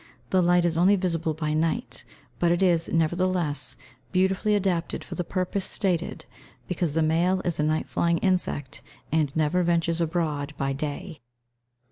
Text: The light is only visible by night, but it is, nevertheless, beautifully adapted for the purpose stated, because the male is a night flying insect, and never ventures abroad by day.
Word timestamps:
The 0.31 0.41
light 0.41 0.65
is 0.65 0.79
only 0.79 0.95
visible 0.95 1.35
by 1.35 1.53
night, 1.53 2.05
but 2.39 2.51
it 2.51 2.63
is, 2.63 2.89
nevertheless, 2.91 3.75
beautifully 4.11 4.55
adapted 4.55 5.03
for 5.03 5.13
the 5.13 5.23
purpose 5.23 5.63
stated, 5.63 6.25
because 6.67 6.95
the 6.95 7.03
male 7.03 7.39
is 7.45 7.59
a 7.59 7.63
night 7.63 7.87
flying 7.87 8.17
insect, 8.17 8.81
and 9.11 9.31
never 9.35 9.61
ventures 9.61 10.01
abroad 10.01 10.55
by 10.57 10.73
day. 10.73 11.21